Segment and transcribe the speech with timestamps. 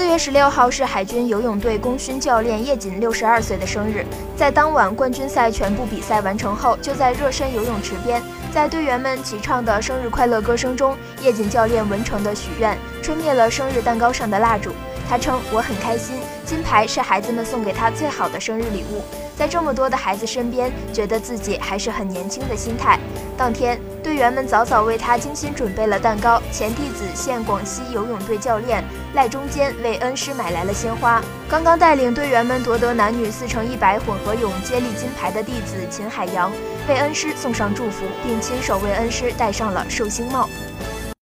[0.00, 4.02] 四月十六号是海军游泳队功勋教练叶瑾六十二岁的生日，
[4.34, 14.72] 在当晚冠军赛全部比赛完成后，就在热身游泳池边，在队员们齐唱的生日快乐歌声中，叶瑾教练完成的许愿，吹灭了生日蛋糕上的蜡烛。
[15.10, 19.02] 他称：“我很开心，金牌是孩子们送给他最好的生日礼物。”
[19.36, 22.96] 在这么多的孩子身边，觉得自己还是很年轻的心态。
[23.36, 26.40] 当天，队员们早早为他精心准备了蛋糕。
[26.52, 28.84] 前弟子现广西游泳队教练
[29.14, 31.20] 赖中坚为恩师买来了鲜花。
[31.48, 36.52] 刚刚带领队员们夺得男女四乘一百混合泳接力金牌的弟子秦海洋
[36.88, 40.48] 为恩师送上祝福，并亲手为恩师戴上了寿星帽。